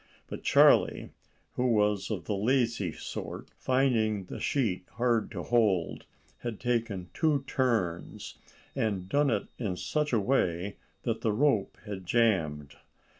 But 0.27 0.41
Charlie, 0.41 1.11
who 1.53 1.67
was 1.67 2.09
of 2.09 2.25
the 2.25 2.35
lazy 2.35 2.91
sort, 2.91 3.49
finding 3.59 4.25
the 4.25 4.39
sheet 4.39 4.83
hard 4.93 5.29
to 5.29 5.43
hold, 5.43 6.05
had 6.39 6.59
taken 6.59 7.11
two 7.13 7.43
turns, 7.45 8.39
and 8.75 9.07
done 9.07 9.29
it 9.29 9.45
in 9.59 9.77
such 9.77 10.11
a 10.11 10.19
way 10.19 10.77
that 11.03 11.21
the 11.21 11.31
rope 11.31 11.77
had 11.85 12.07
jammed. 12.07 12.77